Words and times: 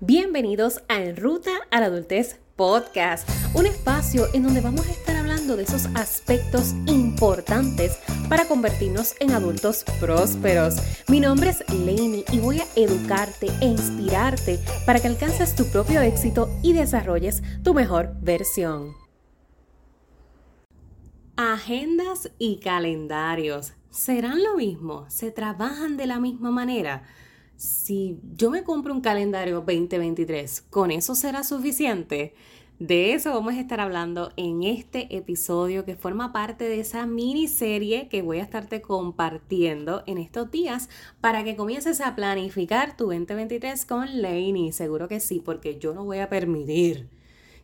Bienvenidos 0.00 0.80
a 0.86 1.02
En 1.02 1.16
Ruta 1.16 1.50
a 1.72 1.80
la 1.80 1.86
Adultez 1.86 2.38
Podcast, 2.54 3.28
un 3.52 3.66
espacio 3.66 4.26
en 4.32 4.44
donde 4.44 4.60
vamos 4.60 4.86
a 4.86 4.92
estar 4.92 5.16
hablando 5.16 5.56
de 5.56 5.64
esos 5.64 5.86
aspectos 5.96 6.72
importantes 6.86 7.98
para 8.28 8.46
convertirnos 8.46 9.16
en 9.18 9.32
adultos 9.32 9.84
prósperos. 10.00 10.76
Mi 11.08 11.18
nombre 11.18 11.50
es 11.50 11.68
Lainey 11.68 12.24
y 12.30 12.38
voy 12.38 12.60
a 12.60 12.66
educarte 12.76 13.48
e 13.60 13.66
inspirarte 13.66 14.60
para 14.86 15.00
que 15.00 15.08
alcances 15.08 15.56
tu 15.56 15.64
propio 15.64 16.00
éxito 16.00 16.48
y 16.62 16.74
desarrolles 16.74 17.42
tu 17.64 17.74
mejor 17.74 18.14
versión. 18.20 18.92
Agendas 21.36 22.30
y 22.38 22.60
calendarios, 22.60 23.72
¿serán 23.90 24.44
lo 24.44 24.54
mismo? 24.54 25.06
¿Se 25.10 25.32
trabajan 25.32 25.96
de 25.96 26.06
la 26.06 26.20
misma 26.20 26.52
manera? 26.52 27.02
Si 27.58 28.20
yo 28.36 28.50
me 28.50 28.62
compro 28.62 28.94
un 28.94 29.00
calendario 29.00 29.56
2023, 29.56 30.62
¿con 30.70 30.92
eso 30.92 31.16
será 31.16 31.42
suficiente? 31.42 32.34
De 32.78 33.14
eso 33.14 33.34
vamos 33.34 33.54
a 33.54 33.60
estar 33.60 33.80
hablando 33.80 34.30
en 34.36 34.62
este 34.62 35.16
episodio 35.16 35.84
que 35.84 35.96
forma 35.96 36.32
parte 36.32 36.68
de 36.68 36.78
esa 36.78 37.04
miniserie 37.04 38.08
que 38.08 38.22
voy 38.22 38.38
a 38.38 38.44
estarte 38.44 38.80
compartiendo 38.80 40.04
en 40.06 40.18
estos 40.18 40.52
días 40.52 40.88
para 41.20 41.42
que 41.42 41.56
comiences 41.56 42.00
a 42.00 42.14
planificar 42.14 42.96
tu 42.96 43.06
2023 43.06 43.84
con 43.86 44.22
Lainey. 44.22 44.70
Seguro 44.70 45.08
que 45.08 45.18
sí, 45.18 45.42
porque 45.44 45.80
yo 45.80 45.92
no 45.92 46.04
voy 46.04 46.18
a 46.18 46.28
permitir 46.28 47.08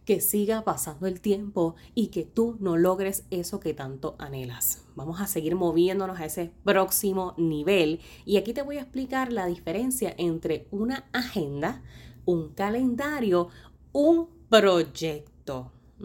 que 0.04 0.20
siga 0.20 0.62
pasando 0.62 1.06
el 1.06 1.20
tiempo 1.20 1.76
y 1.94 2.08
que 2.08 2.24
tú 2.24 2.56
no 2.60 2.76
logres 2.76 3.24
eso 3.30 3.60
que 3.60 3.74
tanto 3.74 4.16
anhelas. 4.18 4.84
Vamos 4.96 5.20
a 5.20 5.26
seguir 5.26 5.56
moviéndonos 5.56 6.20
a 6.20 6.26
ese 6.26 6.52
próximo 6.64 7.34
nivel 7.36 8.00
y 8.24 8.36
aquí 8.36 8.52
te 8.52 8.62
voy 8.62 8.76
a 8.76 8.82
explicar 8.82 9.32
la 9.32 9.46
diferencia 9.46 10.14
entre 10.18 10.68
una 10.70 11.04
agenda, 11.12 11.82
un 12.24 12.50
calendario, 12.50 13.48
un 13.92 14.28
proyecto. 14.48 15.72
Y 15.98 16.04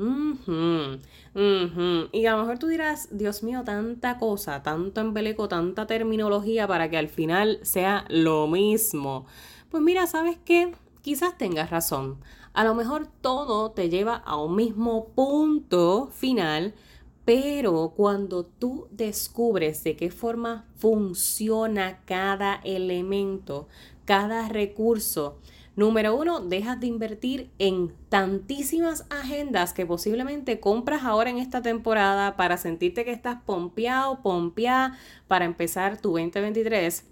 a 2.25 2.31
lo 2.31 2.37
mejor 2.37 2.57
tú 2.57 2.67
dirás, 2.67 3.09
Dios 3.11 3.43
mío, 3.43 3.63
tanta 3.65 4.17
cosa, 4.17 4.63
tanto 4.63 5.01
embeleco, 5.01 5.49
tanta 5.49 5.87
terminología 5.87 6.67
para 6.67 6.89
que 6.89 6.97
al 6.97 7.09
final 7.09 7.59
sea 7.63 8.05
lo 8.07 8.47
mismo. 8.47 9.25
Pues 9.69 9.83
mira, 9.83 10.07
¿sabes 10.07 10.37
qué? 10.45 10.73
Quizás 11.01 11.37
tengas 11.37 11.69
razón. 11.69 12.21
A 12.59 12.65
lo 12.65 12.75
mejor 12.75 13.07
todo 13.07 13.71
te 13.71 13.87
lleva 13.87 14.15
a 14.15 14.35
un 14.35 14.57
mismo 14.57 15.13
punto 15.15 16.09
final, 16.11 16.73
pero 17.23 17.93
cuando 17.95 18.43
tú 18.43 18.89
descubres 18.91 19.81
de 19.85 19.95
qué 19.95 20.11
forma 20.11 20.65
funciona 20.75 22.01
cada 22.03 22.55
elemento, 22.65 23.69
cada 24.03 24.49
recurso, 24.49 25.37
número 25.77 26.13
uno, 26.17 26.41
dejas 26.41 26.81
de 26.81 26.87
invertir 26.87 27.49
en 27.59 27.93
tantísimas 28.09 29.05
agendas 29.09 29.71
que 29.71 29.85
posiblemente 29.85 30.59
compras 30.59 31.05
ahora 31.05 31.29
en 31.29 31.37
esta 31.37 31.61
temporada 31.61 32.35
para 32.35 32.57
sentirte 32.57 33.05
que 33.05 33.13
estás 33.13 33.41
pompeado, 33.45 34.21
pompeada 34.21 34.97
para 35.29 35.45
empezar 35.45 36.01
tu 36.01 36.09
2023 36.09 37.05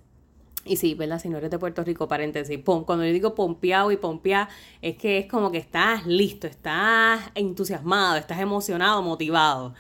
y 0.68 0.76
sí, 0.76 0.94
¿verdad? 0.94 1.20
Si 1.20 1.30
no 1.30 1.38
eres 1.38 1.52
de 1.52 1.60
Puerto 1.60 1.84
Rico, 1.84 2.08
paréntesis, 2.08 2.60
cuando 2.64 3.06
yo 3.06 3.12
digo 3.12 3.36
pompeado 3.36 3.92
y 3.92 3.98
pompear, 3.98 4.50
es 4.82 4.98
que 4.98 5.20
es 5.20 5.26
como 5.28 5.52
que 5.52 5.58
estás 5.58 6.06
listo, 6.06 6.48
estás 6.48 7.22
entusiasmado, 7.36 8.18
estás 8.18 8.40
emocionado, 8.40 9.02
motivado. 9.02 9.74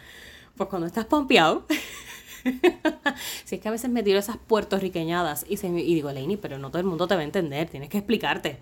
Pues 0.56 0.70
cuando 0.70 0.88
estás 0.88 1.06
pompeado, 1.06 1.66
si 3.46 3.56
es 3.56 3.62
que 3.62 3.68
a 3.68 3.72
veces 3.72 3.90
me 3.90 4.04
tiro 4.04 4.20
esas 4.20 4.38
puertorriqueñadas 4.38 5.46
y, 5.48 5.58
se, 5.58 5.68
y 5.68 5.96
digo, 5.96 6.12
Leini, 6.12 6.38
pero 6.38 6.58
no 6.58 6.70
todo 6.70 6.80
el 6.80 6.88
mundo 6.88 7.08
te 7.08 7.16
va 7.16 7.22
a 7.22 7.26
entender, 7.26 7.70
tienes 7.70 7.90
que 7.90 7.98
explicarte. 7.98 8.60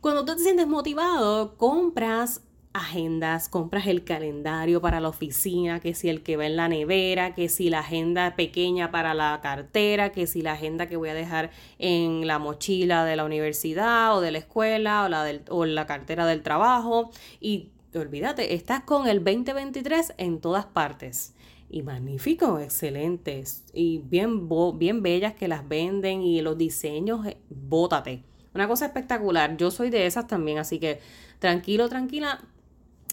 Cuando 0.00 0.24
tú 0.24 0.36
te 0.36 0.42
sientes 0.42 0.68
motivado, 0.68 1.56
compras 1.56 2.42
agendas, 2.78 3.48
compras 3.48 3.86
el 3.86 4.04
calendario 4.04 4.80
para 4.80 5.00
la 5.00 5.08
oficina, 5.08 5.80
que 5.80 5.94
si 5.94 6.08
el 6.08 6.22
que 6.22 6.36
va 6.36 6.46
en 6.46 6.56
la 6.56 6.68
nevera, 6.68 7.34
que 7.34 7.48
si 7.48 7.70
la 7.70 7.80
agenda 7.80 8.36
pequeña 8.36 8.90
para 8.90 9.14
la 9.14 9.40
cartera, 9.42 10.12
que 10.12 10.26
si 10.26 10.42
la 10.42 10.52
agenda 10.52 10.86
que 10.86 10.96
voy 10.96 11.10
a 11.10 11.14
dejar 11.14 11.50
en 11.78 12.26
la 12.26 12.38
mochila 12.38 13.04
de 13.04 13.16
la 13.16 13.24
universidad 13.24 14.16
o 14.16 14.20
de 14.20 14.30
la 14.30 14.38
escuela 14.38 15.04
o 15.04 15.08
la, 15.08 15.30
o 15.50 15.64
la 15.64 15.86
cartera 15.86 16.26
del 16.26 16.42
trabajo. 16.42 17.10
Y 17.40 17.70
olvídate, 17.94 18.54
estás 18.54 18.82
con 18.82 19.08
el 19.08 19.24
2023 19.24 20.14
en 20.18 20.40
todas 20.40 20.66
partes. 20.66 21.34
Y 21.70 21.82
magnífico, 21.82 22.60
excelentes 22.60 23.64
y 23.74 23.98
bien, 23.98 24.48
bien 24.78 25.02
bellas 25.02 25.34
que 25.34 25.48
las 25.48 25.68
venden 25.68 26.22
y 26.22 26.40
los 26.40 26.56
diseños, 26.56 27.26
eh, 27.26 27.36
bótate. 27.50 28.24
Una 28.54 28.66
cosa 28.66 28.86
espectacular. 28.86 29.56
Yo 29.58 29.70
soy 29.70 29.90
de 29.90 30.06
esas 30.06 30.26
también, 30.26 30.58
así 30.58 30.78
que 30.78 31.00
tranquilo, 31.38 31.88
tranquila, 31.88 32.40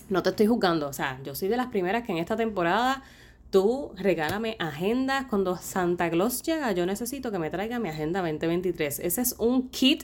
no 0.09 0.23
te 0.23 0.29
estoy 0.29 0.47
juzgando, 0.47 0.87
o 0.87 0.93
sea, 0.93 1.19
yo 1.23 1.35
soy 1.35 1.47
de 1.47 1.57
las 1.57 1.67
primeras 1.67 2.03
que 2.03 2.11
en 2.11 2.19
esta 2.19 2.35
temporada 2.35 3.03
tú 3.49 3.91
regálame 3.95 4.55
agendas. 4.59 5.25
Cuando 5.29 5.57
Santa 5.57 6.09
Claus 6.09 6.43
llega, 6.43 6.71
yo 6.73 6.85
necesito 6.85 7.31
que 7.31 7.39
me 7.39 7.49
traiga 7.49 7.79
mi 7.79 7.89
agenda 7.89 8.21
2023. 8.21 8.99
Ese 8.99 9.21
es 9.21 9.35
un 9.39 9.69
kit 9.69 10.03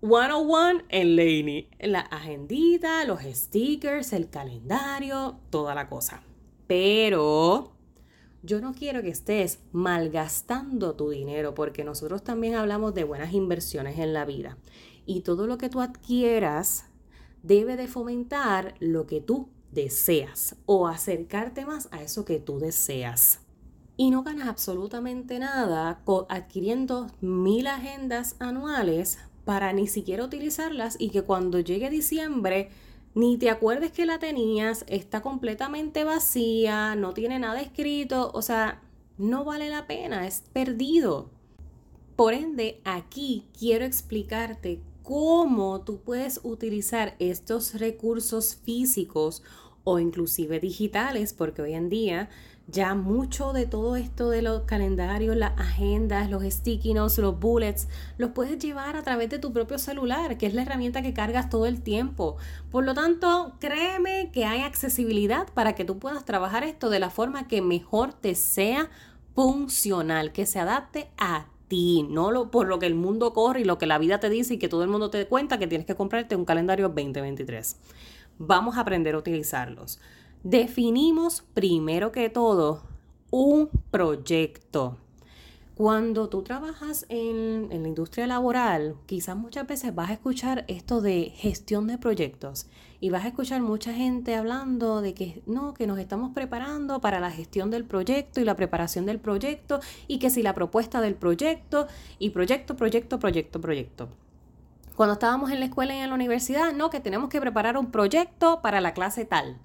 101 0.00 0.82
en 0.88 1.16
Laney. 1.16 1.68
La 1.78 2.00
agendita, 2.00 3.04
los 3.04 3.20
stickers, 3.22 4.12
el 4.12 4.30
calendario, 4.30 5.38
toda 5.50 5.74
la 5.74 5.88
cosa. 5.88 6.22
Pero 6.66 7.72
yo 8.42 8.60
no 8.60 8.72
quiero 8.72 9.02
que 9.02 9.10
estés 9.10 9.58
malgastando 9.72 10.94
tu 10.94 11.10
dinero 11.10 11.54
porque 11.54 11.84
nosotros 11.84 12.24
también 12.24 12.54
hablamos 12.54 12.94
de 12.94 13.04
buenas 13.04 13.34
inversiones 13.34 13.98
en 13.98 14.14
la 14.14 14.24
vida. 14.24 14.56
Y 15.04 15.20
todo 15.20 15.46
lo 15.46 15.58
que 15.58 15.68
tú 15.68 15.80
adquieras 15.80 16.86
debe 17.42 17.76
de 17.76 17.88
fomentar 17.88 18.74
lo 18.80 19.06
que 19.06 19.20
tú 19.20 19.48
deseas 19.72 20.56
o 20.66 20.88
acercarte 20.88 21.64
más 21.64 21.88
a 21.92 22.02
eso 22.02 22.24
que 22.24 22.38
tú 22.38 22.58
deseas. 22.58 23.40
Y 23.96 24.10
no 24.10 24.22
ganas 24.22 24.48
absolutamente 24.48 25.38
nada 25.38 26.02
adquiriendo 26.28 27.08
mil 27.20 27.66
agendas 27.66 28.36
anuales 28.38 29.18
para 29.44 29.72
ni 29.72 29.86
siquiera 29.86 30.24
utilizarlas 30.24 30.96
y 30.98 31.10
que 31.10 31.22
cuando 31.22 31.60
llegue 31.60 31.90
diciembre 31.90 32.70
ni 33.14 33.36
te 33.36 33.50
acuerdes 33.50 33.90
que 33.90 34.06
la 34.06 34.18
tenías, 34.18 34.84
está 34.88 35.20
completamente 35.20 36.04
vacía, 36.04 36.94
no 36.94 37.12
tiene 37.12 37.38
nada 37.38 37.60
escrito, 37.60 38.30
o 38.32 38.40
sea, 38.40 38.80
no 39.18 39.44
vale 39.44 39.68
la 39.68 39.86
pena, 39.86 40.26
es 40.26 40.44
perdido. 40.52 41.28
Por 42.14 42.34
ende, 42.34 42.80
aquí 42.84 43.46
quiero 43.58 43.84
explicarte 43.84 44.80
cómo 45.10 45.80
tú 45.80 46.02
puedes 46.02 46.38
utilizar 46.44 47.16
estos 47.18 47.74
recursos 47.74 48.54
físicos 48.54 49.42
o 49.82 49.98
inclusive 49.98 50.60
digitales, 50.60 51.32
porque 51.32 51.62
hoy 51.62 51.74
en 51.74 51.88
día 51.88 52.28
ya 52.68 52.94
mucho 52.94 53.52
de 53.52 53.66
todo 53.66 53.96
esto 53.96 54.30
de 54.30 54.40
los 54.40 54.62
calendarios, 54.66 55.34
las 55.34 55.58
agendas, 55.58 56.30
los 56.30 56.44
sticky 56.44 56.94
notes, 56.94 57.18
los 57.18 57.40
bullets, 57.40 57.88
los 58.18 58.30
puedes 58.30 58.60
llevar 58.60 58.94
a 58.94 59.02
través 59.02 59.28
de 59.30 59.40
tu 59.40 59.52
propio 59.52 59.80
celular, 59.80 60.38
que 60.38 60.46
es 60.46 60.54
la 60.54 60.62
herramienta 60.62 61.02
que 61.02 61.12
cargas 61.12 61.50
todo 61.50 61.66
el 61.66 61.82
tiempo. 61.82 62.36
Por 62.70 62.84
lo 62.84 62.94
tanto, 62.94 63.56
créeme 63.58 64.30
que 64.30 64.44
hay 64.44 64.60
accesibilidad 64.60 65.48
para 65.54 65.74
que 65.74 65.84
tú 65.84 65.98
puedas 65.98 66.24
trabajar 66.24 66.62
esto 66.62 66.88
de 66.88 67.00
la 67.00 67.10
forma 67.10 67.48
que 67.48 67.62
mejor 67.62 68.12
te 68.12 68.36
sea 68.36 68.88
funcional, 69.34 70.30
que 70.30 70.46
se 70.46 70.60
adapte 70.60 71.10
a 71.18 71.49
no 72.08 72.50
por 72.50 72.66
lo 72.66 72.78
que 72.78 72.86
el 72.86 72.94
mundo 72.94 73.32
corre 73.32 73.60
y 73.60 73.64
lo 73.64 73.78
que 73.78 73.86
la 73.86 73.98
vida 73.98 74.18
te 74.18 74.28
dice 74.28 74.54
y 74.54 74.58
que 74.58 74.68
todo 74.68 74.82
el 74.82 74.88
mundo 74.88 75.10
te 75.10 75.26
cuenta 75.26 75.58
que 75.58 75.66
tienes 75.66 75.86
que 75.86 75.94
comprarte 75.94 76.36
un 76.36 76.44
calendario 76.44 76.88
2023. 76.88 77.76
Vamos 78.38 78.76
a 78.76 78.80
aprender 78.80 79.14
a 79.14 79.18
utilizarlos. 79.18 80.00
Definimos 80.42 81.44
primero 81.54 82.10
que 82.10 82.28
todo 82.28 82.82
un 83.30 83.70
proyecto. 83.90 84.96
Cuando 85.80 86.28
tú 86.28 86.42
trabajas 86.42 87.06
en, 87.08 87.70
la 87.70 87.88
industria 87.88 88.26
laboral, 88.26 88.96
quizás 89.06 89.34
muchas 89.34 89.66
veces 89.66 89.94
vas 89.94 90.10
a 90.10 90.12
escuchar 90.12 90.66
esto 90.68 91.00
de 91.00 91.32
gestión 91.34 91.86
de 91.86 91.96
proyectos 91.96 92.66
y 93.00 93.08
vas 93.08 93.24
a 93.24 93.28
escuchar 93.28 93.62
mucha 93.62 93.94
gente 93.94 94.34
hablando 94.34 95.00
de 95.00 95.14
que 95.14 95.42
no, 95.46 95.72
que 95.72 95.86
nos 95.86 95.98
estamos 95.98 96.32
preparando 96.34 97.00
para 97.00 97.18
la 97.18 97.30
gestión 97.30 97.70
del 97.70 97.86
proyecto 97.86 98.42
y 98.42 98.44
la 98.44 98.56
preparación 98.56 99.06
del 99.06 99.20
proyecto 99.20 99.80
y 100.06 100.18
que 100.18 100.28
si 100.28 100.42
la 100.42 100.54
propuesta 100.54 101.00
del 101.00 101.14
proyecto 101.14 101.86
y 102.18 102.28
proyecto, 102.28 102.76
proyecto, 102.76 103.18
proyecto, 103.18 103.58
proyecto. 103.62 104.10
Cuando 104.96 105.14
estábamos 105.14 105.50
en 105.50 105.60
la 105.60 105.64
escuela 105.64 105.94
y 105.94 106.00
en 106.00 106.10
la 106.10 106.14
universidad, 106.14 106.74
no, 106.74 106.90
que 106.90 107.00
tenemos 107.00 107.30
que 107.30 107.40
preparar 107.40 107.78
un 107.78 107.90
proyecto 107.90 108.60
para 108.60 108.82
la 108.82 108.92
clase 108.92 109.24
tal. 109.24 109.56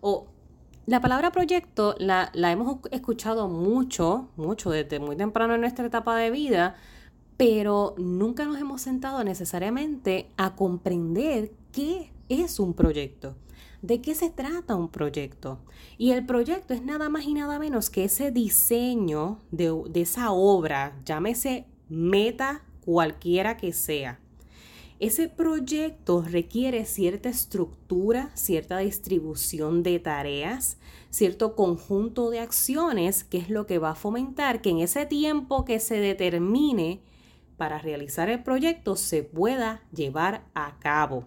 O 0.00 0.26
la 0.86 1.00
palabra 1.00 1.30
proyecto 1.30 1.94
la, 1.98 2.30
hemos 2.34 2.78
escuchado 2.90 3.48
mucho, 3.48 4.28
mucho 4.36 4.70
desde 4.70 4.98
muy 4.98 5.16
temprano 5.16 5.54
en 5.54 5.60
nuestra 5.60 5.86
etapa 5.86 6.16
de 6.16 6.30
vida, 6.30 6.76
pero 7.36 7.94
nunca 7.98 8.44
nos 8.44 8.58
hemos 8.58 8.82
sentado 8.82 9.22
necesariamente 9.22 10.30
a 10.36 10.56
comprender 10.56 11.52
qué 11.72 12.12
es 12.28 12.58
un 12.58 12.74
proyecto. 12.74 13.36
¿De 13.82 14.02
qué 14.02 14.14
se 14.14 14.28
trata 14.28 14.74
un 14.74 14.88
proyecto? 14.88 15.60
Y 15.96 16.10
el 16.10 16.26
proyecto 16.26 16.74
es 16.74 16.82
nada 16.82 17.08
más 17.08 17.24
y 17.24 17.32
nada 17.32 17.58
menos 17.58 17.88
que 17.88 18.04
ese 18.04 18.30
diseño 18.30 19.40
de, 19.50 19.72
de 19.88 20.02
esa 20.02 20.32
obra, 20.32 21.00
llámese 21.06 21.66
meta 21.88 22.62
cualquiera 22.84 23.56
que 23.56 23.72
sea. 23.72 24.20
Ese 25.00 25.30
proyecto 25.30 26.22
requiere 26.22 26.84
cierta 26.84 27.30
estructura, 27.30 28.30
cierta 28.34 28.78
distribución 28.78 29.82
de 29.82 29.98
tareas, 29.98 30.76
cierto 31.08 31.56
conjunto 31.56 32.28
de 32.28 32.40
acciones, 32.40 33.24
que 33.24 33.38
es 33.38 33.48
lo 33.48 33.66
que 33.66 33.78
va 33.78 33.92
a 33.92 33.94
fomentar 33.94 34.60
que 34.60 34.68
en 34.68 34.80
ese 34.80 35.06
tiempo 35.06 35.64
que 35.64 35.80
se 35.80 35.98
determine 36.00 37.00
para 37.56 37.78
realizar 37.78 38.28
el 38.28 38.42
proyecto 38.42 38.94
se 38.94 39.22
pueda 39.22 39.82
llevar 39.90 40.44
a 40.54 40.78
cabo. 40.80 41.24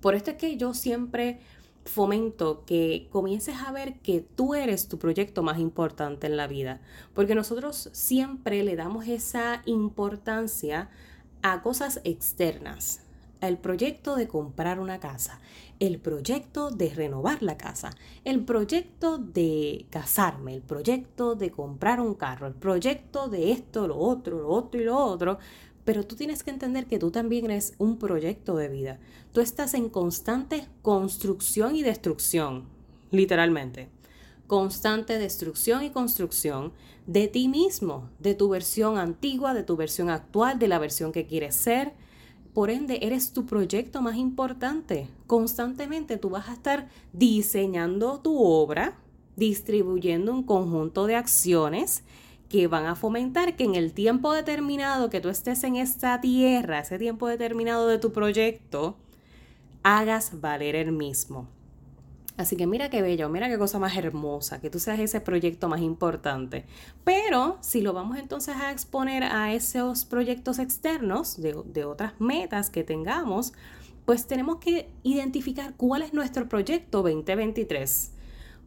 Por 0.00 0.16
esto 0.16 0.32
es 0.32 0.36
que 0.36 0.56
yo 0.56 0.74
siempre 0.74 1.38
fomento 1.84 2.64
que 2.64 3.06
comiences 3.10 3.56
a 3.64 3.70
ver 3.70 4.00
que 4.00 4.22
tú 4.22 4.54
eres 4.54 4.88
tu 4.88 4.98
proyecto 4.98 5.44
más 5.44 5.60
importante 5.60 6.26
en 6.26 6.36
la 6.36 6.48
vida, 6.48 6.80
porque 7.14 7.36
nosotros 7.36 7.90
siempre 7.92 8.64
le 8.64 8.74
damos 8.74 9.06
esa 9.06 9.62
importancia 9.66 10.90
a 11.42 11.62
cosas 11.62 12.00
externas, 12.04 13.00
el 13.40 13.56
proyecto 13.58 14.16
de 14.16 14.28
comprar 14.28 14.80
una 14.80 15.00
casa, 15.00 15.40
el 15.78 15.98
proyecto 15.98 16.70
de 16.70 16.90
renovar 16.90 17.42
la 17.42 17.56
casa, 17.56 17.90
el 18.24 18.44
proyecto 18.44 19.18
de 19.18 19.86
casarme, 19.90 20.54
el 20.54 20.62
proyecto 20.62 21.34
de 21.34 21.50
comprar 21.50 22.00
un 22.00 22.14
carro, 22.14 22.46
el 22.46 22.54
proyecto 22.54 23.28
de 23.28 23.52
esto, 23.52 23.88
lo 23.88 23.96
otro, 23.96 24.40
lo 24.40 24.50
otro 24.50 24.80
y 24.80 24.84
lo 24.84 24.96
otro. 24.96 25.38
Pero 25.86 26.06
tú 26.06 26.14
tienes 26.14 26.42
que 26.42 26.50
entender 26.50 26.86
que 26.86 26.98
tú 26.98 27.10
también 27.10 27.46
eres 27.46 27.74
un 27.78 27.98
proyecto 27.98 28.56
de 28.56 28.68
vida. 28.68 28.98
Tú 29.32 29.40
estás 29.40 29.72
en 29.72 29.88
constante 29.88 30.66
construcción 30.82 31.74
y 31.74 31.82
destrucción, 31.82 32.66
literalmente. 33.10 33.88
Constante 34.50 35.16
destrucción 35.16 35.84
y 35.84 35.90
construcción 35.90 36.72
de 37.06 37.28
ti 37.28 37.46
mismo, 37.46 38.10
de 38.18 38.34
tu 38.34 38.48
versión 38.48 38.98
antigua, 38.98 39.54
de 39.54 39.62
tu 39.62 39.76
versión 39.76 40.10
actual, 40.10 40.58
de 40.58 40.66
la 40.66 40.80
versión 40.80 41.12
que 41.12 41.24
quieres 41.24 41.54
ser 41.54 41.92
por 42.52 42.68
ende, 42.68 42.98
eres 43.02 43.32
tu 43.32 43.46
proyecto 43.46 44.02
más 44.02 44.16
importante. 44.16 45.06
Constantemente 45.28 46.16
tú 46.16 46.30
vas 46.30 46.48
a 46.48 46.54
estar 46.54 46.88
diseñando 47.12 48.18
tu 48.18 48.42
obra, 48.42 48.98
distribuyendo 49.36 50.34
un 50.34 50.42
conjunto 50.42 51.06
de 51.06 51.14
acciones 51.14 52.02
que 52.48 52.66
van 52.66 52.86
a 52.86 52.96
fomentar 52.96 53.54
que 53.54 53.62
en 53.62 53.76
el 53.76 53.92
tiempo 53.92 54.32
determinado 54.32 55.10
que 55.10 55.20
tú 55.20 55.28
estés 55.28 55.62
en 55.62 55.76
esta 55.76 56.20
tierra, 56.20 56.80
ese 56.80 56.98
tiempo 56.98 57.28
determinado 57.28 57.86
de 57.86 57.98
tu 57.98 58.10
proyecto, 58.10 58.96
hagas 59.84 60.40
valer 60.40 60.74
el 60.74 60.90
mismo. 60.90 61.46
Así 62.36 62.56
que 62.56 62.66
mira 62.66 62.88
qué 62.88 63.02
bello, 63.02 63.28
mira 63.28 63.48
qué 63.48 63.58
cosa 63.58 63.78
más 63.78 63.96
hermosa, 63.96 64.60
que 64.60 64.70
tú 64.70 64.78
seas 64.78 64.98
ese 64.98 65.20
proyecto 65.20 65.68
más 65.68 65.80
importante. 65.80 66.64
Pero 67.04 67.58
si 67.60 67.82
lo 67.82 67.92
vamos 67.92 68.18
entonces 68.18 68.56
a 68.56 68.72
exponer 68.72 69.24
a 69.24 69.52
esos 69.52 70.04
proyectos 70.04 70.58
externos 70.58 71.40
de, 71.40 71.56
de 71.66 71.84
otras 71.84 72.18
metas 72.18 72.70
que 72.70 72.84
tengamos, 72.84 73.52
pues 74.06 74.26
tenemos 74.26 74.56
que 74.56 74.88
identificar 75.02 75.74
cuál 75.76 76.02
es 76.02 76.14
nuestro 76.14 76.48
proyecto 76.48 77.02
2023. 77.02 78.12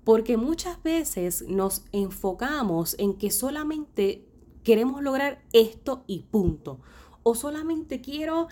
Porque 0.04 0.38
muchas 0.38 0.82
veces 0.84 1.46
nos 1.48 1.84
enfocamos 1.92 2.96
en 3.00 3.14
que 3.14 3.32
solamente 3.32 4.26
queremos 4.64 5.02
lograr 5.02 5.42
esto 5.54 6.04
y 6.08 6.24
punto. 6.24 6.80
O 7.24 7.36
solamente 7.36 8.02
quiero 8.02 8.48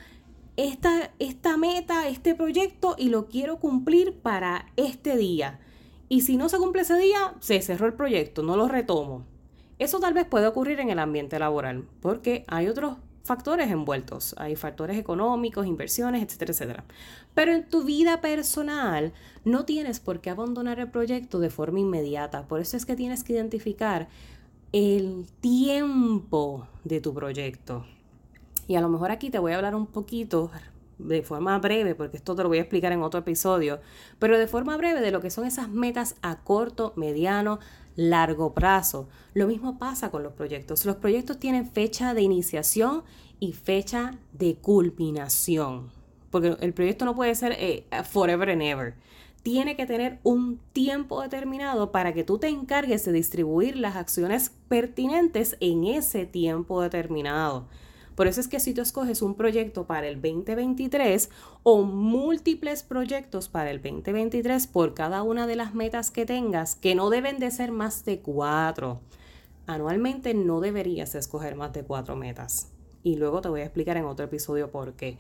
esta, 0.64 1.12
esta 1.20 1.58
meta, 1.58 2.08
este 2.08 2.36
proyecto 2.36 2.96
y 2.98 3.10
lo 3.10 3.28
quiero 3.28 3.60
cumplir 3.60 4.20
para 4.20 4.68
este 4.76 5.18
día. 5.18 5.60
Y 6.08 6.22
si 6.22 6.38
no 6.38 6.50
se 6.50 6.58
cumple 6.58 6.84
ese 6.84 6.98
día, 6.98 7.36
se 7.40 7.62
cerró 7.62 7.88
el 7.88 7.94
proyecto, 7.94 8.44
no 8.44 8.56
lo 8.56 8.68
retomo. 8.68 9.26
Eso 9.80 10.00
tal 10.00 10.14
vez 10.14 10.26
puede 10.26 10.48
ocurrir 10.48 10.80
en 10.80 10.90
el 10.90 11.00
ambiente 11.00 11.40
laboral, 11.40 11.88
porque 12.02 12.46
hay 12.48 12.68
otros 12.68 12.98
factores 13.24 13.72
envueltos. 13.72 14.36
Hay 14.38 14.56
factores 14.56 14.98
económicos, 14.98 15.66
inversiones, 15.66 16.22
etcétera, 16.22 16.52
etcétera. 16.52 16.84
Pero 17.34 17.54
en 17.54 17.68
tu 17.68 17.84
vida 17.84 18.22
personal 18.22 19.14
no 19.46 19.66
tienes 19.66 20.00
por 20.00 20.22
qué 20.22 20.30
abandonar 20.30 20.80
el 20.80 20.92
proyecto 20.92 21.40
de 21.40 21.50
forma 21.50 21.80
inmediata. 21.80 22.48
Por 22.48 22.60
eso 22.60 22.78
es 22.78 22.86
que 22.86 22.96
tienes 22.96 23.24
que 23.24 23.34
identificar 23.34 24.10
el 24.74 25.26
tiempo 25.40 26.68
de 26.84 27.02
tu 27.02 27.14
proyecto. 27.14 27.86
Y 28.68 28.76
a 28.76 28.82
lo 28.82 28.90
mejor 28.90 29.12
aquí 29.12 29.30
te 29.30 29.40
voy 29.40 29.52
a 29.52 29.58
hablar 29.58 29.76
un 29.76 29.88
poquito 29.88 30.52
de 30.98 31.22
forma 31.24 31.58
breve, 31.60 31.96
porque 31.96 32.18
esto 32.18 32.36
te 32.36 32.44
lo 32.44 32.50
voy 32.50 32.60
a 32.60 32.62
explicar 32.62 32.92
en 32.92 33.02
otro 33.02 33.20
episodio, 33.20 33.80
pero 34.20 34.38
de 34.38 34.48
forma 34.48 34.78
breve 34.78 35.02
de 35.02 35.12
lo 35.12 35.22
que 35.22 35.32
son 35.32 35.46
esas 35.46 35.70
metas 35.70 36.16
a 36.22 36.40
corto, 36.44 36.94
mediano, 36.96 37.60
largo 37.96 38.54
plazo. 38.54 39.08
Lo 39.34 39.48
mismo 39.48 39.78
pasa 39.78 40.12
con 40.12 40.24
los 40.24 40.34
proyectos. 40.34 40.86
Los 40.86 40.98
proyectos 40.98 41.40
tienen 41.40 41.70
fecha 41.70 42.14
de 42.14 42.22
iniciación 42.22 43.04
y 43.40 43.54
fecha 43.54 44.18
de 44.34 44.56
culminación, 44.56 45.90
porque 46.30 46.58
el 46.60 46.74
proyecto 46.74 47.06
no 47.06 47.16
puede 47.16 47.36
ser 47.36 47.54
eh, 47.58 47.86
forever 48.10 48.50
and 48.50 48.62
ever. 48.62 48.94
Tiene 49.44 49.76
que 49.76 49.88
tener 49.88 50.20
un 50.22 50.60
tiempo 50.72 51.20
determinado 51.24 51.92
para 51.92 52.14
que 52.14 52.24
tú 52.24 52.38
te 52.38 52.48
encargues 52.48 53.04
de 53.06 53.12
distribuir 53.12 53.76
las 53.76 53.96
acciones 53.96 54.52
pertinentes 54.68 55.58
en 55.60 55.86
ese 55.86 56.28
tiempo 56.28 56.80
determinado. 56.80 57.66
Por 58.22 58.28
eso 58.28 58.40
es 58.40 58.48
que 58.48 58.60
si 58.60 58.76
tú 58.76 58.82
escoges 58.82 59.24
un 59.24 59.34
proyecto 59.34 59.88
para 59.88 60.08
el 60.08 60.22
2023 60.22 61.32
o 61.64 61.82
múltiples 61.82 62.84
proyectos 62.84 63.50
para 63.50 63.72
el 63.72 63.82
2023 63.82 64.68
por 64.68 64.94
cada 64.94 65.24
una 65.24 65.48
de 65.48 65.56
las 65.56 65.74
metas 65.74 66.12
que 66.12 66.28
tengas, 66.28 66.76
que 66.76 66.94
no 66.94 67.10
deben 67.10 67.40
de 67.40 67.50
ser 67.50 67.72
más 67.72 68.06
de 68.06 68.20
cuatro. 68.20 69.00
Anualmente 69.66 70.36
no 70.36 70.60
deberías 70.60 71.16
escoger 71.16 71.56
más 71.56 71.74
de 71.74 71.84
cuatro 71.84 72.16
metas. 72.16 72.68
Y 73.02 73.16
luego 73.16 73.42
te 73.42 73.50
voy 73.50 73.62
a 73.62 73.66
explicar 73.66 73.98
en 73.98 74.06
otro 74.06 74.26
episodio 74.26 74.70
por 74.70 74.94
qué. 74.94 75.18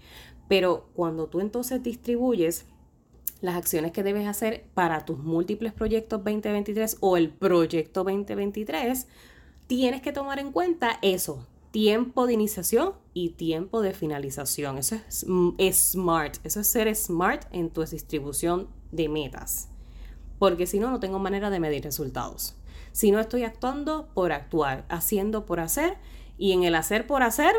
Pero 0.47 0.85
cuando 0.93 1.25
tú 1.25 1.39
entonces 1.39 1.81
distribuyes 1.81 2.67
las 3.41 3.55
acciones 3.55 3.93
que 3.93 4.03
debes 4.03 4.27
hacer 4.27 4.65
para 4.75 5.05
tus 5.05 5.17
múltiples 5.17 5.73
proyectos 5.73 6.23
2023 6.23 6.97
o 6.99 7.17
el 7.17 7.31
proyecto 7.31 8.03
2023, 8.03 9.07
tienes 9.65 10.03
que 10.03 10.11
tomar 10.11 10.37
en 10.37 10.51
cuenta 10.51 10.99
eso, 11.01 11.47
tiempo 11.71 12.27
de 12.27 12.33
iniciación 12.33 12.93
y 13.13 13.29
tiempo 13.31 13.81
de 13.81 13.93
finalización. 13.93 14.77
Eso 14.77 14.95
es, 15.07 15.25
mm, 15.27 15.55
smart, 15.71 16.37
eso 16.43 16.59
es 16.59 16.67
ser 16.67 16.93
smart 16.95 17.45
en 17.51 17.69
tu 17.69 17.83
distribución 17.83 18.67
de 18.91 19.09
metas. 19.09 19.69
Porque 20.37 20.67
si 20.67 20.79
no, 20.79 20.89
no 20.91 20.99
tengo 20.99 21.19
manera 21.19 21.49
de 21.49 21.59
medir 21.59 21.83
resultados. 21.83 22.55
Si 22.91 23.11
no 23.11 23.19
estoy 23.19 23.43
actuando 23.43 24.09
por 24.13 24.31
actuar, 24.31 24.85
haciendo 24.89 25.45
por 25.45 25.59
hacer, 25.59 25.97
y 26.37 26.51
en 26.51 26.63
el 26.63 26.75
hacer 26.75 27.07
por 27.07 27.23
hacer, 27.23 27.53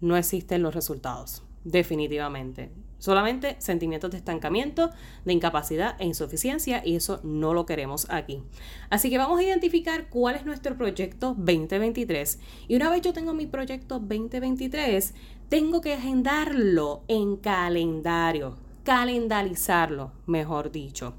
no 0.00 0.16
existen 0.16 0.62
los 0.62 0.74
resultados, 0.74 1.42
definitivamente. 1.66 2.70
Solamente 2.98 3.56
sentimientos 3.58 4.10
de 4.10 4.16
estancamiento, 4.16 4.90
de 5.24 5.32
incapacidad 5.34 5.96
e 6.00 6.06
insuficiencia 6.06 6.82
y 6.84 6.96
eso 6.96 7.20
no 7.24 7.52
lo 7.52 7.66
queremos 7.66 8.06
aquí. 8.08 8.42
Así 8.88 9.10
que 9.10 9.18
vamos 9.18 9.38
a 9.38 9.42
identificar 9.42 10.08
cuál 10.08 10.36
es 10.36 10.46
nuestro 10.46 10.76
proyecto 10.76 11.34
2023 11.36 12.38
y 12.68 12.76
una 12.76 12.88
vez 12.88 13.02
yo 13.02 13.12
tengo 13.12 13.34
mi 13.34 13.46
proyecto 13.46 13.98
2023, 13.98 15.12
tengo 15.50 15.82
que 15.82 15.94
agendarlo 15.94 17.02
en 17.08 17.36
calendario, 17.36 18.56
calendarizarlo, 18.82 20.12
mejor 20.26 20.72
dicho. 20.72 21.14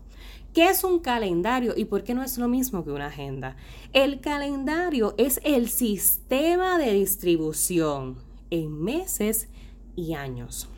¿Qué 0.54 0.70
es 0.70 0.84
un 0.84 1.00
calendario 1.00 1.74
y 1.77 1.86
por 1.86 2.04
qué 2.04 2.16
no 2.16 2.24
es 2.24 2.39
lo 2.39 2.48
mismo 2.48 2.84
que 2.84 2.89
una 2.89 3.08
agenda? 3.08 3.56
El 3.94 4.22
calendario 4.22 5.13
es 5.20 5.39
el 5.44 5.70
sistema 5.70 6.80
de 6.80 6.94
distribución 6.94 8.18
en 8.50 8.82
meses 8.82 9.50
y 9.98 10.13
años. 10.13 10.70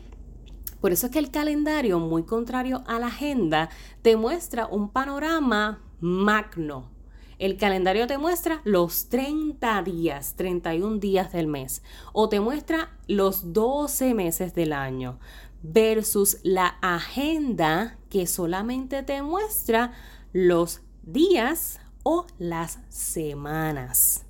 Por 0.80 0.92
eso 0.92 1.06
es 1.06 1.12
que 1.12 1.20
el 1.20 1.30
calendario, 1.30 2.00
muy 2.00 2.24
contrario 2.24 2.82
a 2.86 2.98
la 2.98 3.08
agenda, 3.08 3.68
te 4.02 4.16
muestra 4.16 4.66
un 4.66 4.88
panorama 4.88 5.84
magno. 6.00 6.90
El 7.38 7.56
calendario 7.56 8.06
te 8.06 8.18
muestra 8.18 8.60
los 8.64 9.08
30 9.08 9.82
días, 9.82 10.34
31 10.36 10.98
días 10.98 11.32
del 11.32 11.46
mes, 11.46 11.82
o 12.12 12.28
te 12.28 12.40
muestra 12.40 12.98
los 13.06 13.52
12 13.52 14.14
meses 14.14 14.54
del 14.54 14.72
año, 14.72 15.18
versus 15.62 16.38
la 16.42 16.78
agenda 16.80 17.98
que 18.08 18.26
solamente 18.26 19.02
te 19.02 19.22
muestra 19.22 19.92
los 20.32 20.80
días 21.02 21.80
o 22.02 22.26
las 22.38 22.78
semanas. 22.88 24.24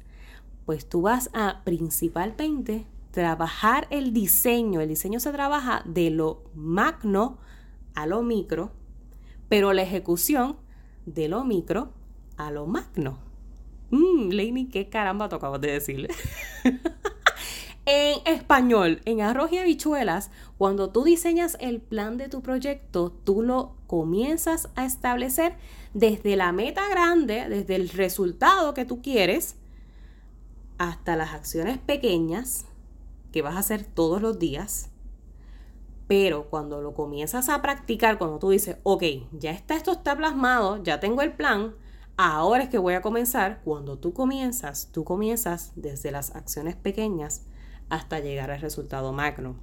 Pues 0.66 0.88
tú 0.88 1.02
vas 1.02 1.30
a 1.32 1.62
principalmente 1.64 2.87
trabajar 3.10 3.86
el 3.90 4.12
diseño. 4.12 4.80
El 4.80 4.88
diseño 4.88 5.20
se 5.20 5.32
trabaja 5.32 5.82
de 5.84 6.10
lo 6.10 6.44
magno 6.54 7.38
a 7.94 8.06
lo 8.06 8.22
micro, 8.22 8.72
pero 9.48 9.72
la 9.72 9.82
ejecución 9.82 10.56
de 11.06 11.28
lo 11.28 11.44
micro 11.44 11.92
a 12.36 12.50
lo 12.50 12.66
magno. 12.66 13.18
Mmm, 13.90 14.30
qué 14.70 14.88
caramba 14.88 15.28
tocabas 15.28 15.60
de 15.60 15.72
decirle. 15.72 16.08
en 17.86 18.18
español, 18.24 19.00
en 19.04 19.20
arroz 19.20 19.52
y 19.52 19.58
habichuelas, 19.58 20.30
cuando 20.56 20.90
tú 20.90 21.02
diseñas 21.02 21.56
el 21.60 21.80
plan 21.80 22.16
de 22.16 22.28
tu 22.28 22.40
proyecto, 22.40 23.10
tú 23.24 23.42
lo 23.42 23.74
comienzas 23.88 24.68
a 24.76 24.84
establecer 24.84 25.56
desde 25.92 26.36
la 26.36 26.52
meta 26.52 26.88
grande, 26.88 27.48
desde 27.48 27.74
el 27.74 27.88
resultado 27.88 28.74
que 28.74 28.84
tú 28.84 29.02
quieres, 29.02 29.56
hasta 30.78 31.16
las 31.16 31.34
acciones 31.34 31.78
pequeñas 31.78 32.69
que 33.32 33.42
vas 33.42 33.56
a 33.56 33.60
hacer 33.60 33.84
todos 33.84 34.22
los 34.22 34.38
días 34.38 34.90
Pero 36.06 36.50
cuando 36.50 36.82
lo 36.82 36.94
comienzas 36.94 37.49
a 37.49 37.62
practicar, 37.62 38.18
cuando 38.18 38.38
tú 38.38 38.50
dices, 38.50 38.78
ok, 38.82 39.04
ya 39.32 39.52
está, 39.52 39.76
esto 39.76 39.92
está 39.92 40.16
plasmado, 40.16 40.82
ya 40.82 40.99
tengo 40.99 41.22
el 41.22 41.32
plan, 41.34 41.75
ahora 42.16 42.64
es 42.64 42.68
que 42.68 42.78
voy 42.78 42.94
a 42.94 43.02
comenzar. 43.02 43.60
Cuando 43.64 43.96
tú 43.99 44.12
comienzas, 44.12 44.88
tú 44.92 45.04
comienzas 45.04 45.72
desde 45.76 46.10
las 46.10 46.34
acciones 46.34 46.75
pequeñas 46.76 47.46
hasta 47.90 48.18
llegar 48.20 48.50
al 48.50 48.60
resultado 48.60 49.12
magno. 49.12 49.56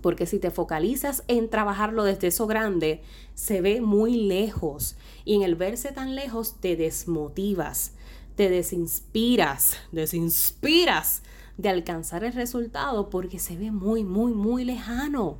Porque 0.00 0.26
si 0.26 0.38
te 0.38 0.50
focalizas 0.50 1.24
en 1.28 1.50
trabajarlo 1.50 2.04
desde 2.04 2.28
eso 2.28 2.46
grande, 2.46 3.02
se 3.34 3.60
ve 3.60 3.80
muy 3.80 4.16
lejos. 4.16 4.96
Y 5.24 5.34
en 5.34 5.42
el 5.42 5.56
verse 5.56 5.92
tan 5.92 6.14
lejos 6.14 6.60
te 6.60 6.76
desmotivas, 6.76 7.94
te 8.36 8.48
desinspiras, 8.48 9.76
desinspiras 9.92 11.22
de 11.56 11.68
alcanzar 11.68 12.24
el 12.24 12.32
resultado 12.32 13.10
porque 13.10 13.38
se 13.38 13.56
ve 13.56 13.70
muy, 13.70 14.04
muy, 14.04 14.32
muy 14.32 14.64
lejano. 14.64 15.38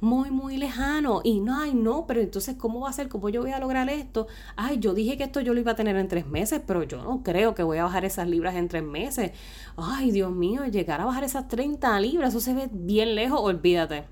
Muy, 0.00 0.30
muy 0.30 0.58
lejano. 0.58 1.22
Y 1.24 1.40
no, 1.40 1.58
ay, 1.58 1.72
no, 1.72 2.06
pero 2.06 2.20
entonces, 2.20 2.56
¿cómo 2.56 2.80
va 2.80 2.90
a 2.90 2.92
ser? 2.92 3.08
¿Cómo 3.08 3.30
yo 3.30 3.40
voy 3.40 3.52
a 3.52 3.58
lograr 3.58 3.88
esto? 3.88 4.26
Ay, 4.54 4.78
yo 4.78 4.92
dije 4.92 5.16
que 5.16 5.24
esto 5.24 5.40
yo 5.40 5.54
lo 5.54 5.60
iba 5.60 5.72
a 5.72 5.76
tener 5.76 5.96
en 5.96 6.08
tres 6.08 6.26
meses, 6.26 6.60
pero 6.66 6.82
yo 6.82 7.02
no 7.02 7.22
creo 7.22 7.54
que 7.54 7.62
voy 7.62 7.78
a 7.78 7.84
bajar 7.84 8.04
esas 8.04 8.28
libras 8.28 8.54
en 8.56 8.68
tres 8.68 8.82
meses. 8.82 9.32
Ay, 9.76 10.10
Dios 10.10 10.30
mío, 10.30 10.66
llegar 10.66 11.00
a 11.00 11.06
bajar 11.06 11.24
esas 11.24 11.48
30 11.48 11.98
libras, 12.00 12.30
eso 12.30 12.40
se 12.40 12.52
ve 12.52 12.68
bien 12.70 13.14
lejos, 13.14 13.40
olvídate. 13.40 14.04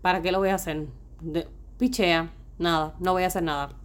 ¿Para 0.00 0.22
qué 0.22 0.32
lo 0.32 0.38
voy 0.38 0.48
a 0.48 0.54
hacer? 0.54 0.86
De, 1.20 1.46
pichea, 1.78 2.30
nada, 2.58 2.94
no 3.00 3.12
voy 3.12 3.24
a 3.24 3.26
hacer 3.26 3.42
nada. 3.42 3.83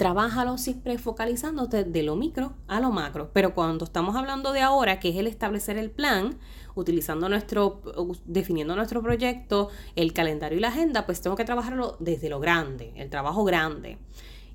Trabájalo 0.00 0.56
siempre 0.56 0.96
focalizándote 0.96 1.84
de 1.84 2.02
lo 2.02 2.16
micro 2.16 2.54
a 2.68 2.80
lo 2.80 2.90
macro. 2.90 3.28
Pero 3.34 3.54
cuando 3.54 3.84
estamos 3.84 4.16
hablando 4.16 4.52
de 4.52 4.62
ahora, 4.62 4.98
que 4.98 5.10
es 5.10 5.16
el 5.16 5.26
establecer 5.26 5.76
el 5.76 5.90
plan, 5.90 6.38
utilizando 6.74 7.28
nuestro, 7.28 7.82
definiendo 8.24 8.74
nuestro 8.74 9.02
proyecto, 9.02 9.68
el 9.96 10.14
calendario 10.14 10.56
y 10.56 10.62
la 10.62 10.68
agenda, 10.68 11.04
pues 11.04 11.20
tengo 11.20 11.36
que 11.36 11.44
trabajarlo 11.44 11.98
desde 12.00 12.30
lo 12.30 12.40
grande, 12.40 12.94
el 12.96 13.10
trabajo 13.10 13.44
grande. 13.44 13.98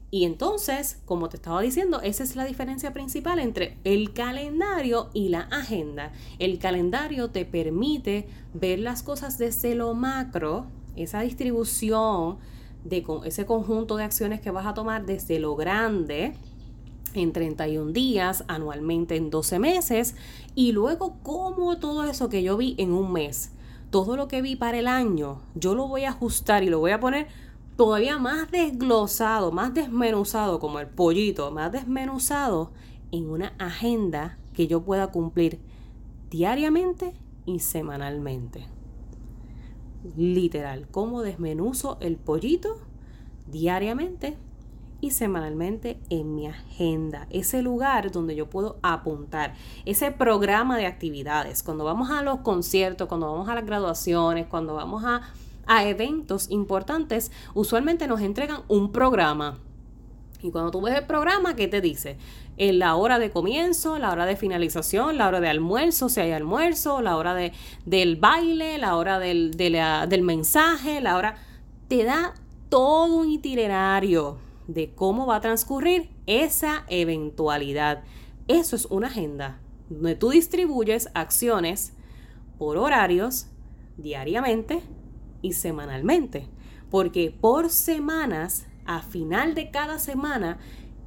Y 0.09 0.25
entonces, 0.25 1.03
como 1.05 1.29
te 1.29 1.37
estaba 1.37 1.61
diciendo, 1.61 2.01
esa 2.01 2.23
es 2.23 2.35
la 2.35 2.45
diferencia 2.45 2.91
principal 2.91 3.37
entre 3.37 3.77
el 3.83 4.13
calendario 4.13 5.11
y 5.13 5.29
la 5.29 5.41
agenda. 5.41 6.11
El 6.39 6.57
calendario 6.57 7.29
te 7.29 7.45
permite 7.45 8.27
ver 8.55 8.79
las 8.79 9.03
cosas 9.03 9.37
desde 9.37 9.75
lo 9.75 9.93
macro, 9.93 10.65
esa 10.95 11.21
distribución 11.21 12.39
de 12.85 13.03
ese 13.25 13.45
conjunto 13.45 13.97
de 13.97 14.03
acciones 14.03 14.39
que 14.39 14.51
vas 14.51 14.65
a 14.65 14.73
tomar 14.73 15.05
desde 15.05 15.39
lo 15.39 15.55
grande 15.55 16.35
en 17.15 17.33
31 17.33 17.91
días, 17.91 18.43
anualmente 18.47 19.15
en 19.15 19.29
12 19.29 19.59
meses, 19.59 20.15
y 20.53 20.71
luego 20.71 21.17
como 21.23 21.77
todo 21.77 22.03
eso 22.03 22.29
que 22.29 22.43
yo 22.43 22.57
vi 22.57 22.75
en 22.77 22.93
un 22.93 23.11
mes, 23.11 23.51
todo 23.89 24.15
lo 24.15 24.27
que 24.27 24.41
vi 24.41 24.55
para 24.55 24.77
el 24.77 24.87
año, 24.87 25.41
yo 25.55 25.75
lo 25.75 25.87
voy 25.87 26.03
a 26.03 26.09
ajustar 26.09 26.63
y 26.63 26.69
lo 26.69 26.79
voy 26.79 26.91
a 26.91 26.99
poner 26.99 27.27
todavía 27.75 28.17
más 28.17 28.51
desglosado, 28.51 29.51
más 29.51 29.73
desmenuzado, 29.73 30.59
como 30.59 30.79
el 30.79 30.87
pollito, 30.87 31.51
más 31.51 31.71
desmenuzado 31.71 32.71
en 33.11 33.29
una 33.29 33.53
agenda 33.57 34.37
que 34.53 34.67
yo 34.67 34.83
pueda 34.83 35.07
cumplir 35.07 35.59
diariamente 36.29 37.13
y 37.45 37.59
semanalmente 37.59 38.74
literal, 40.15 40.87
cómo 40.91 41.21
desmenuzo 41.21 41.97
el 42.01 42.17
pollito 42.17 42.79
diariamente 43.47 44.37
y 45.01 45.11
semanalmente 45.11 45.99
en 46.09 46.35
mi 46.35 46.47
agenda, 46.47 47.27
ese 47.29 47.61
lugar 47.61 48.11
donde 48.11 48.35
yo 48.35 48.49
puedo 48.49 48.77
apuntar, 48.81 49.53
ese 49.85 50.11
programa 50.11 50.77
de 50.77 50.85
actividades, 50.85 51.63
cuando 51.63 51.83
vamos 51.83 52.09
a 52.09 52.23
los 52.23 52.39
conciertos, 52.39 53.07
cuando 53.07 53.31
vamos 53.31 53.49
a 53.49 53.55
las 53.55 53.65
graduaciones, 53.65 54.47
cuando 54.47 54.73
vamos 54.73 55.03
a, 55.03 55.21
a 55.67 55.85
eventos 55.85 56.49
importantes, 56.49 57.31
usualmente 57.53 58.07
nos 58.07 58.21
entregan 58.21 58.61
un 58.67 58.91
programa. 58.91 59.59
Y 60.45 60.51
cuando 60.51 60.71
tú 60.71 60.81
ves 60.81 60.95
el 60.95 61.05
programa, 61.05 61.55
¿qué 61.55 61.67
te 61.67 61.81
dice? 61.81 62.17
en 62.57 62.79
la 62.79 62.95
hora 62.95 63.19
de 63.19 63.31
comienzo, 63.31 63.99
la 63.99 64.11
hora 64.11 64.25
de 64.25 64.37
finalización, 64.37 65.17
la 65.17 65.27
hora 65.27 65.41
de 65.41 65.49
almuerzo, 65.49 66.07
si 66.07 66.21
hay 66.21 66.31
almuerzo, 66.31 67.01
la 67.01 67.17
hora 67.17 67.33
de, 67.33 67.51
del 67.85 68.15
baile, 68.15 68.77
la 68.77 68.95
hora 68.95 69.19
del, 69.19 69.51
del 69.51 70.21
mensaje, 70.21 71.01
la 71.01 71.17
hora... 71.17 71.35
Te 71.87 72.03
da 72.03 72.33
todo 72.69 73.17
un 73.17 73.29
itinerario 73.29 74.39
de 74.67 74.91
cómo 74.95 75.27
va 75.27 75.35
a 75.35 75.41
transcurrir 75.41 76.09
esa 76.25 76.83
eventualidad. 76.87 78.03
Eso 78.47 78.75
es 78.75 78.85
una 78.85 79.07
agenda 79.07 79.59
donde 79.87 80.15
tú 80.15 80.31
distribuyes 80.31 81.09
acciones 81.13 81.93
por 82.57 82.77
horarios 82.77 83.47
diariamente 83.97 84.81
y 85.43 85.53
semanalmente. 85.53 86.47
Porque 86.89 87.29
por 87.29 87.69
semanas, 87.69 88.65
a 88.85 89.01
final 89.01 89.55
de 89.55 89.71
cada 89.71 89.99
semana, 89.99 90.57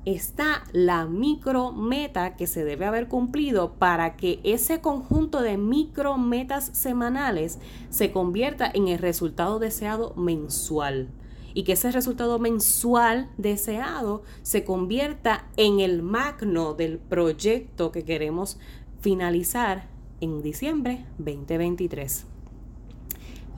está 0.04 0.64
la 0.72 1.06
micrometa 1.06 2.36
que 2.36 2.46
se 2.46 2.64
debe 2.64 2.86
haber 2.86 3.08
cumplido 3.08 3.74
para 3.74 4.16
que 4.16 4.40
ese 4.42 4.80
conjunto 4.80 5.42
de 5.42 5.58
micrometas 5.58 6.70
semanales 6.72 7.58
se 7.90 8.10
convierta 8.10 8.70
en 8.72 8.88
el 8.88 8.98
resultado 8.98 9.58
deseado 9.58 10.14
mensual 10.16 11.10
y 11.54 11.64
que 11.64 11.72
ese 11.72 11.90
resultado 11.90 12.38
mensual 12.38 13.30
deseado 13.36 14.22
se 14.42 14.64
convierta 14.64 15.48
en 15.56 15.80
el 15.80 16.02
magno 16.02 16.74
del 16.74 16.98
proyecto 16.98 17.90
que 17.92 18.04
queremos 18.04 18.58
finalizar 19.00 19.88
en 20.20 20.42
diciembre 20.42 21.04
2023. 21.18 22.37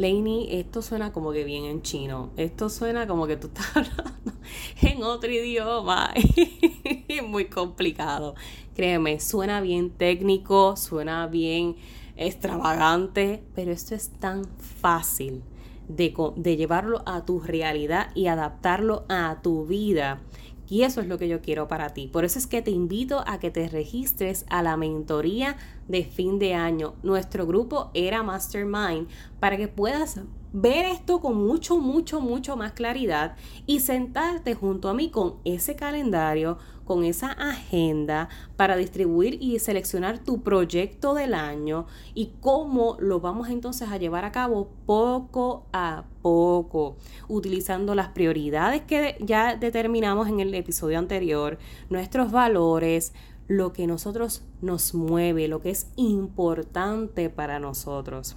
Lainey, 0.00 0.48
esto 0.58 0.80
suena 0.80 1.12
como 1.12 1.30
que 1.30 1.44
bien 1.44 1.66
en 1.66 1.82
chino. 1.82 2.30
Esto 2.38 2.70
suena 2.70 3.06
como 3.06 3.26
que 3.26 3.36
tú 3.36 3.48
estás 3.48 3.66
hablando 3.76 4.32
en 4.80 5.02
otro 5.02 5.30
idioma. 5.30 6.14
es 7.08 7.22
muy 7.22 7.44
complicado. 7.50 8.34
Créeme, 8.74 9.20
suena 9.20 9.60
bien 9.60 9.90
técnico, 9.90 10.74
suena 10.78 11.26
bien 11.26 11.76
extravagante, 12.16 13.42
pero 13.54 13.72
esto 13.72 13.94
es 13.94 14.08
tan 14.18 14.46
fácil 14.46 15.42
de 15.86 16.56
llevarlo 16.56 17.02
a 17.04 17.26
tu 17.26 17.40
realidad 17.40 18.10
y 18.14 18.28
adaptarlo 18.28 19.04
a 19.10 19.40
tu 19.42 19.66
vida 19.66 20.20
y 20.70 20.84
eso 20.84 21.00
es 21.00 21.08
lo 21.08 21.18
que 21.18 21.28
yo 21.28 21.42
quiero 21.42 21.68
para 21.68 21.90
ti. 21.90 22.06
Por 22.06 22.24
eso 22.24 22.38
es 22.38 22.46
que 22.46 22.62
te 22.62 22.70
invito 22.70 23.24
a 23.26 23.40
que 23.40 23.50
te 23.50 23.68
registres 23.68 24.46
a 24.48 24.62
la 24.62 24.76
mentoría 24.76 25.56
de 25.88 26.04
fin 26.04 26.38
de 26.38 26.54
año. 26.54 26.94
Nuestro 27.02 27.44
grupo 27.44 27.90
era 27.92 28.22
Mastermind 28.22 29.08
para 29.40 29.56
que 29.56 29.66
puedas 29.66 30.20
ver 30.52 30.84
esto 30.86 31.20
con 31.20 31.36
mucho, 31.46 31.78
mucho, 31.78 32.20
mucho 32.20 32.56
más 32.56 32.72
claridad 32.72 33.36
y 33.66 33.80
sentarte 33.80 34.54
junto 34.54 34.88
a 34.88 34.94
mí 34.94 35.10
con 35.10 35.36
ese 35.44 35.76
calendario, 35.76 36.58
con 36.84 37.04
esa 37.04 37.30
agenda 37.32 38.28
para 38.56 38.76
distribuir 38.76 39.38
y 39.40 39.58
seleccionar 39.60 40.18
tu 40.18 40.42
proyecto 40.42 41.14
del 41.14 41.34
año 41.34 41.86
y 42.14 42.32
cómo 42.40 42.96
lo 42.98 43.20
vamos 43.20 43.48
entonces 43.48 43.88
a 43.90 43.96
llevar 43.96 44.24
a 44.24 44.32
cabo 44.32 44.70
poco 44.86 45.66
a 45.72 46.04
poco, 46.20 46.96
utilizando 47.28 47.94
las 47.94 48.08
prioridades 48.08 48.82
que 48.82 49.16
ya 49.20 49.54
determinamos 49.54 50.28
en 50.28 50.40
el 50.40 50.52
episodio 50.54 50.98
anterior, 50.98 51.58
nuestros 51.90 52.32
valores, 52.32 53.12
lo 53.46 53.72
que 53.72 53.86
nosotros 53.86 54.42
nos 54.60 54.94
mueve, 54.94 55.48
lo 55.48 55.60
que 55.60 55.70
es 55.70 55.88
importante 55.96 57.30
para 57.30 57.58
nosotros. 57.58 58.36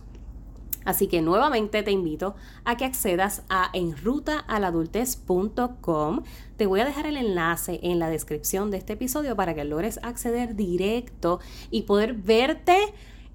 Así 0.85 1.07
que 1.07 1.21
nuevamente 1.21 1.83
te 1.83 1.91
invito 1.91 2.35
a 2.65 2.77
que 2.77 2.85
accedas 2.85 3.43
a 3.49 3.69
enrutaaladultez.com. 3.73 6.23
Te 6.57 6.65
voy 6.65 6.79
a 6.79 6.85
dejar 6.85 7.05
el 7.07 7.17
enlace 7.17 7.79
en 7.83 7.99
la 7.99 8.09
descripción 8.09 8.71
de 8.71 8.77
este 8.77 8.93
episodio 8.93 9.35
para 9.35 9.53
que 9.53 9.63
logres 9.63 9.99
acceder 10.03 10.55
directo 10.55 11.39
y 11.71 11.83
poder 11.83 12.13
verte 12.13 12.77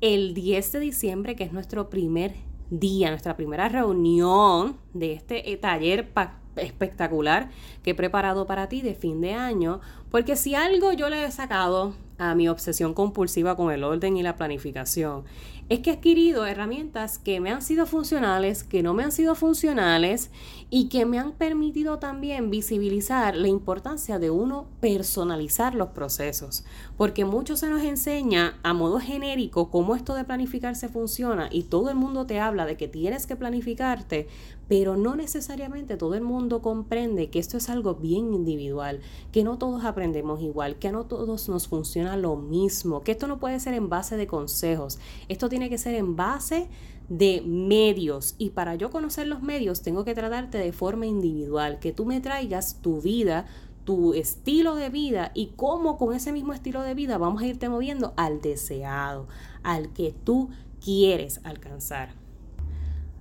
el 0.00 0.34
10 0.34 0.72
de 0.72 0.80
diciembre, 0.80 1.36
que 1.36 1.44
es 1.44 1.52
nuestro 1.52 1.90
primer 1.90 2.34
día, 2.70 3.10
nuestra 3.10 3.36
primera 3.36 3.68
reunión 3.68 4.76
de 4.92 5.14
este 5.14 5.50
eh, 5.50 5.56
taller 5.56 6.08
espectacular 6.56 7.50
que 7.82 7.90
he 7.90 7.94
preparado 7.94 8.46
para 8.46 8.68
ti 8.68 8.82
de 8.82 8.94
fin 8.94 9.20
de 9.20 9.34
año, 9.34 9.80
porque 10.10 10.36
si 10.36 10.54
algo 10.54 10.92
yo 10.92 11.08
le 11.08 11.24
he 11.24 11.30
sacado 11.30 11.94
a 12.18 12.34
mi 12.34 12.48
obsesión 12.48 12.94
compulsiva 12.94 13.56
con 13.56 13.72
el 13.72 13.84
orden 13.84 14.16
y 14.16 14.22
la 14.22 14.36
planificación 14.36 15.24
es 15.68 15.80
que 15.80 15.90
he 15.90 15.94
adquirido 15.94 16.46
herramientas 16.46 17.18
que 17.18 17.40
me 17.40 17.50
han 17.50 17.60
sido 17.60 17.84
funcionales, 17.84 18.64
que 18.64 18.82
no 18.82 18.94
me 18.94 19.04
han 19.04 19.12
sido 19.12 19.34
funcionales 19.34 20.30
y 20.70 20.88
que 20.88 21.04
me 21.04 21.18
han 21.18 21.32
permitido 21.32 21.98
también 21.98 22.50
visibilizar 22.50 23.36
la 23.36 23.48
importancia 23.48 24.18
de 24.18 24.30
uno 24.30 24.66
personalizar 24.80 25.74
los 25.74 25.88
procesos. 25.88 26.64
Porque 26.96 27.24
mucho 27.24 27.56
se 27.56 27.68
nos 27.68 27.82
enseña 27.82 28.58
a 28.62 28.72
modo 28.72 28.98
genérico 28.98 29.70
cómo 29.70 29.94
esto 29.94 30.14
de 30.14 30.24
planificarse 30.24 30.88
funciona 30.88 31.48
y 31.50 31.64
todo 31.64 31.90
el 31.90 31.96
mundo 31.96 32.26
te 32.26 32.40
habla 32.40 32.64
de 32.64 32.76
que 32.76 32.88
tienes 32.88 33.26
que 33.26 33.36
planificarte, 33.36 34.26
pero 34.68 34.96
no 34.96 35.16
necesariamente 35.16 35.96
todo 35.96 36.14
el 36.14 36.22
mundo 36.22 36.60
comprende 36.60 37.30
que 37.30 37.38
esto 37.38 37.56
es 37.56 37.70
algo 37.70 37.94
bien 37.94 38.34
individual, 38.34 39.00
que 39.32 39.42
no 39.42 39.58
todos 39.58 39.84
aprendemos 39.84 40.42
igual, 40.42 40.78
que 40.78 40.92
no 40.92 41.04
todos 41.06 41.48
nos 41.48 41.68
funciona 41.68 42.16
lo 42.16 42.36
mismo, 42.36 43.00
que 43.02 43.12
esto 43.12 43.26
no 43.26 43.38
puede 43.38 43.60
ser 43.60 43.74
en 43.74 43.88
base 43.88 44.16
de 44.16 44.26
consejos, 44.26 44.98
esto 45.28 45.48
que 45.68 45.78
ser 45.78 45.94
en 45.94 46.16
base 46.16 46.68
de 47.08 47.42
medios 47.44 48.34
y 48.38 48.50
para 48.50 48.74
yo 48.74 48.90
conocer 48.90 49.26
los 49.26 49.42
medios 49.42 49.82
tengo 49.82 50.04
que 50.04 50.14
tratarte 50.14 50.58
de 50.58 50.72
forma 50.72 51.06
individual, 51.06 51.78
que 51.78 51.92
tú 51.92 52.04
me 52.04 52.20
traigas 52.20 52.80
tu 52.82 53.00
vida, 53.00 53.46
tu 53.84 54.12
estilo 54.14 54.74
de 54.74 54.90
vida 54.90 55.32
y 55.34 55.52
cómo 55.56 55.96
con 55.96 56.14
ese 56.14 56.32
mismo 56.32 56.52
estilo 56.52 56.82
de 56.82 56.94
vida 56.94 57.16
vamos 57.18 57.42
a 57.42 57.46
irte 57.46 57.68
moviendo 57.68 58.12
al 58.16 58.40
deseado, 58.40 59.26
al 59.62 59.92
que 59.92 60.14
tú 60.24 60.50
quieres 60.84 61.40
alcanzar. 61.44 62.10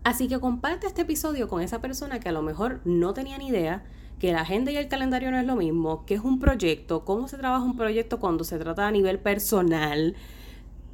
Así 0.04 0.28
que 0.28 0.40
comparte 0.40 0.88
este 0.88 1.02
episodio 1.02 1.48
con 1.48 1.62
esa 1.62 1.82
persona 1.82 2.20
que 2.20 2.30
a 2.30 2.34
lo 2.34 2.42
mejor 2.42 2.82
no 2.86 3.14
tenía 3.14 3.38
ni 3.38 3.48
idea, 3.48 3.86
que 4.20 4.32
la 4.32 4.42
agenda 4.42 4.72
y 4.72 4.78
el 4.78 4.88
calendario 4.88 5.32
no 5.32 5.38
es 5.38 5.46
lo 5.46 5.56
mismo, 5.56 6.06
que 6.06 6.16
es 6.16 6.22
un 6.22 6.40
proyecto, 6.40 7.06
cómo 7.06 7.28
se 7.28 7.38
trabaja 7.38 7.64
un 7.64 7.78
proyecto 7.78 8.20
cuando 8.20 8.44
se 8.44 8.58
trata 8.58 8.88
a 8.88 8.92
nivel 8.92 9.20
personal, 9.20 10.16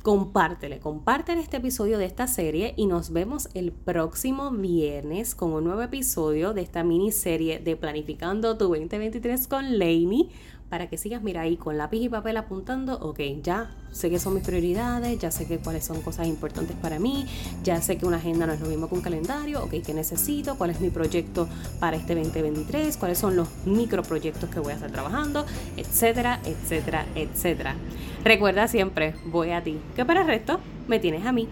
compártele, 0.03 0.79
compártele 0.79 1.39
este 1.39 1.57
episodio 1.57 1.97
de 1.97 2.03
esta 2.03 2.27
serie 2.27 2.73
y 2.75 2.87
nos 2.87 3.11
vemos 3.13 3.47
el 3.53 3.71
próximo 3.71 4.51
viernes 4.51 5.33
con 5.33 5.53
un 5.53 5.63
nuevo 5.63 5.81
episodio 5.81 6.53
de 6.53 6.61
esta 6.61 6.83
miniserie 6.83 7.59
de 7.59 7.77
Planificando 7.77 8.57
tu 8.57 8.67
2023 8.67 9.47
con 9.47 9.79
Lainey 9.79 10.29
para 10.73 10.87
que 10.87 10.97
sigas, 10.97 11.21
mira 11.21 11.41
ahí 11.41 11.55
con 11.55 11.77
lápiz 11.77 11.99
y 12.01 12.09
papel 12.09 12.35
apuntando, 12.35 12.97
ok, 12.97 13.19
ya 13.43 13.69
sé 13.91 14.09
que 14.09 14.17
son 14.17 14.33
mis 14.33 14.43
prioridades, 14.43 15.19
ya 15.19 15.29
sé 15.29 15.45
que 15.45 15.59
cuáles 15.59 15.85
son 15.85 16.01
cosas 16.01 16.25
importantes 16.25 16.75
para 16.75 16.97
mí, 16.97 17.27
ya 17.63 17.79
sé 17.79 17.99
que 17.99 18.07
una 18.07 18.17
agenda 18.17 18.47
no 18.47 18.53
es 18.53 18.59
lo 18.59 18.65
mismo 18.65 18.89
que 18.89 18.95
un 18.95 19.01
calendario, 19.01 19.63
ok, 19.63 19.75
¿qué 19.85 19.93
necesito? 19.93 20.57
¿Cuál 20.57 20.71
es 20.71 20.81
mi 20.81 20.89
proyecto 20.89 21.47
para 21.79 21.95
este 21.95 22.15
2023? 22.15 22.97
¿Cuáles 22.97 23.19
son 23.19 23.35
los 23.35 23.49
microproyectos 23.67 24.49
que 24.49 24.59
voy 24.59 24.71
a 24.71 24.75
estar 24.77 24.89
trabajando? 24.89 25.45
Etcétera, 25.77 26.39
etcétera, 26.43 27.05
etcétera. 27.13 27.75
Recuerda 28.23 28.67
siempre, 28.67 29.13
voy 29.27 29.51
a 29.51 29.63
ti, 29.63 29.77
que 29.95 30.05
para 30.05 30.21
el 30.21 30.27
resto 30.27 30.59
me 30.87 30.97
tienes 30.97 31.23
a 31.27 31.31
mí. 31.31 31.47